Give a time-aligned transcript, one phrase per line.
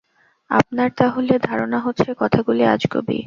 [0.49, 3.19] আপনার তাহলে ধারণা হচ্ছে কথাগুলি আজগুবি?